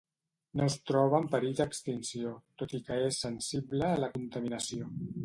[0.59, 2.31] No es troba en perill d'extinció,
[2.63, 4.91] tot i que és sensible a la contaminació.